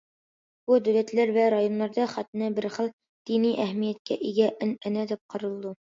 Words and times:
بۇ 0.69 0.77
دۆلەتلەر 0.87 1.33
ۋە 1.35 1.43
رايونلاردا، 1.55 2.07
خەتنە 2.13 2.49
بىر 2.57 2.69
خىل 2.77 2.91
دىنىي 3.31 3.55
ئەھمىيەتكە 3.67 4.19
ئىگە 4.29 4.49
ئەنئەنە 4.57 5.05
دەپ 5.13 5.23
قارىلىدۇ. 5.35 5.79